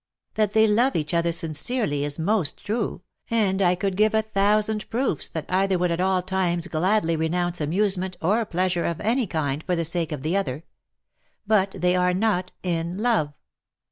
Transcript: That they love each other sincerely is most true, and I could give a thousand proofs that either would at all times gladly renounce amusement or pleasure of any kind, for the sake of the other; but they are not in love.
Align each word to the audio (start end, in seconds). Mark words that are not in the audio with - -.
That 0.33 0.53
they 0.53 0.65
love 0.65 0.95
each 0.95 1.13
other 1.13 1.31
sincerely 1.31 2.03
is 2.03 2.17
most 2.17 2.65
true, 2.65 3.03
and 3.29 3.61
I 3.61 3.75
could 3.75 3.95
give 3.95 4.15
a 4.15 4.23
thousand 4.23 4.89
proofs 4.89 5.29
that 5.29 5.45
either 5.47 5.77
would 5.77 5.91
at 5.91 6.01
all 6.01 6.23
times 6.23 6.67
gladly 6.67 7.15
renounce 7.15 7.61
amusement 7.61 8.17
or 8.19 8.43
pleasure 8.47 8.85
of 8.85 8.99
any 8.99 9.27
kind, 9.27 9.63
for 9.63 9.75
the 9.75 9.85
sake 9.85 10.11
of 10.11 10.23
the 10.23 10.35
other; 10.35 10.63
but 11.45 11.75
they 11.77 11.95
are 11.95 12.15
not 12.15 12.51
in 12.63 12.97
love. 12.97 13.35